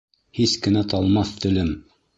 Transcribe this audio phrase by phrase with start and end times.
[0.39, 1.75] Һис кенә талмаҫ телем.